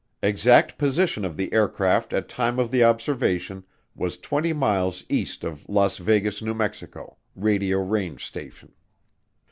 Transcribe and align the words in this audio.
Exact 0.23 0.79
position 0.79 1.23
of 1.23 1.37
the 1.37 1.53
aircraft 1.53 2.11
at 2.11 2.27
time 2.27 2.57
of 2.57 2.71
the 2.71 2.83
observation 2.83 3.63
was 3.93 4.17
20 4.17 4.51
miles 4.51 5.03
east 5.09 5.43
of 5.43 5.67
the 5.67 5.73
Las 5.73 5.99
Vegas, 5.99 6.41
N.M., 6.41 6.59
radio 7.35 7.77
range 7.83 8.25
station. 8.25 8.73